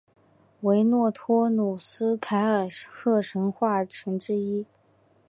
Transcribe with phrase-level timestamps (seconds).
[0.61, 4.65] 维诺托努斯凯尔特神话神只之一。